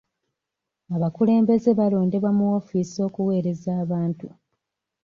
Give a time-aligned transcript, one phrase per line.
[0.95, 4.27] Abakulembeze balondebwa mu woofiisi okuweereza bantu.